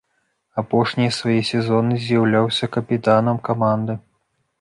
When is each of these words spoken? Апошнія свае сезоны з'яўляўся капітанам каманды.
Апошнія 0.61 1.11
свае 1.17 1.35
сезоны 1.49 1.93
з'яўляўся 2.05 2.71
капітанам 2.79 3.37
каманды. 3.51 3.93